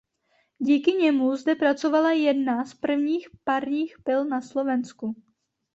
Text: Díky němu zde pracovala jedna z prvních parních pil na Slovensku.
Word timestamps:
Díky 0.59 0.91
němu 0.91 1.35
zde 1.35 1.55
pracovala 1.55 2.11
jedna 2.11 2.65
z 2.65 2.73
prvních 2.73 3.27
parních 3.45 3.95
pil 4.03 4.25
na 4.25 4.41
Slovensku. 4.41 5.15